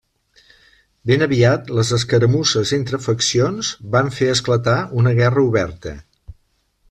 Ben 1.09 1.25
aviat 1.25 1.67
les 1.79 1.91
escaramusses 1.97 2.71
entre 2.79 2.99
faccions 3.03 3.69
van 3.97 4.09
fer 4.17 4.31
esclatar 4.37 4.77
una 5.03 5.13
guerra 5.21 5.47
oberta. 5.53 5.97